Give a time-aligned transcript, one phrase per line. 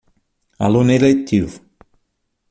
[0.65, 1.59] Aluno eletivo